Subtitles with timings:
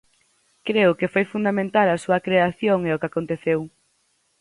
[0.67, 3.59] Creo que foi fundamental a súa creación e o que aconteceu.